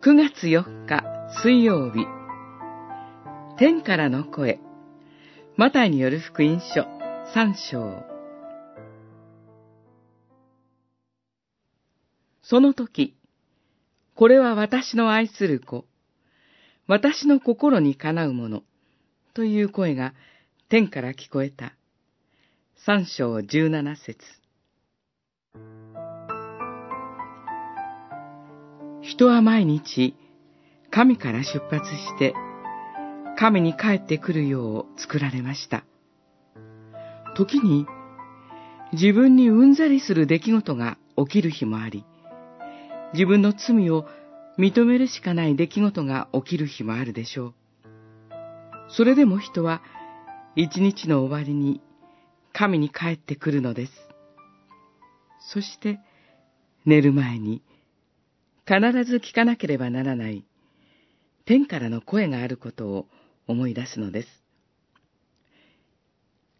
[0.00, 1.02] 9月4日
[1.42, 2.06] 水曜日。
[3.58, 4.60] 天からの声。
[5.56, 6.82] マタイによる福音書
[7.34, 8.04] 3章。
[12.42, 13.16] その時、
[14.14, 15.84] これは私の愛する子、
[16.86, 18.62] 私の心にかなうもの、
[19.34, 20.14] という声が
[20.68, 21.72] 天から聞こえた。
[22.76, 24.24] 三章十七節。
[29.08, 30.14] 人は毎日、
[30.90, 32.34] 神から出発して、
[33.38, 35.82] 神に帰ってくるよう作られました。
[37.34, 37.86] 時に、
[38.92, 42.04] 自分にうんざりする出来事が起きる日もあり、
[43.14, 44.04] 自分の罪を
[44.58, 47.54] 認めるしかない出来事が起きる日もあるでしょう。
[48.90, 49.80] それでも人は
[50.54, 51.80] 一日の終わりに
[52.52, 53.92] 神に帰ってくるのです。
[55.40, 55.98] そして
[56.84, 57.62] 寝る前に
[58.68, 60.44] 必ず聞かなければならない
[61.46, 63.06] 天からの声があることを
[63.46, 64.28] 思い出すのです。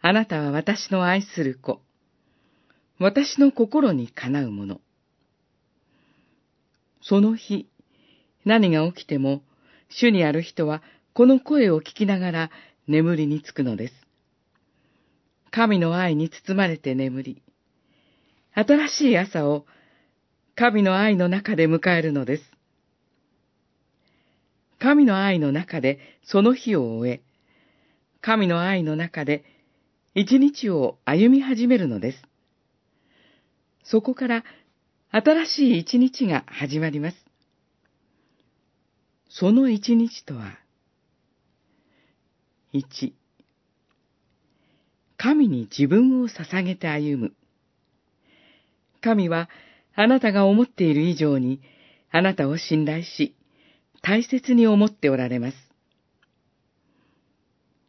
[0.00, 1.80] あなたは私の愛する子、
[3.00, 4.80] 私の心にかなうもの。
[7.02, 7.68] その日、
[8.44, 9.42] 何が起きても、
[9.88, 12.50] 主にある人はこの声を聞きながら
[12.86, 13.94] 眠りにつくのです。
[15.50, 17.42] 神の愛に包まれて眠り、
[18.54, 19.66] 新しい朝を
[20.58, 22.42] 神の愛の中で迎えるのです。
[24.78, 27.20] 神の愛の中でその日を終え、
[28.22, 29.44] 神の愛の中で
[30.14, 32.22] 一日を歩み始めるのです。
[33.84, 34.44] そこから
[35.10, 37.16] 新しい一日が始まります。
[39.28, 40.58] その一日とは、
[42.72, 43.14] 一、
[45.18, 47.32] 神に自分を捧げて歩む。
[49.02, 49.50] 神は
[49.96, 51.60] あなたが思っている以上に
[52.10, 53.34] あなたを信頼し、
[54.02, 55.56] 大切に思っておられます。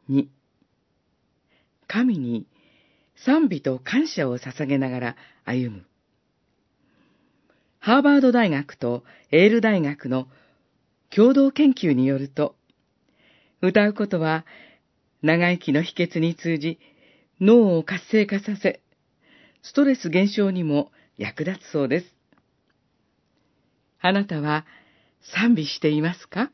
[0.08, 0.30] 二、
[1.86, 2.48] 神に
[3.26, 5.86] 賛美と感謝を捧げながら歩む。
[7.80, 10.28] ハーバード大学とエール大学の
[11.14, 12.56] 共同研究によると、
[13.62, 14.46] 歌うことは
[15.22, 16.80] 長生きの秘訣に通じ、
[17.42, 18.82] 脳を活性化させ、
[19.62, 22.16] ストレス減少にも役立つそうです。
[24.00, 24.66] あなたは
[25.36, 26.52] 賛美していますか？